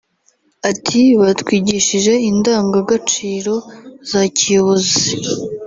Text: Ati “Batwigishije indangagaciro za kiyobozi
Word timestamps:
Ati 0.69 1.01
“Batwigishije 1.21 2.13
indangagaciro 2.29 3.53
za 4.09 4.21
kiyobozi 4.37 5.01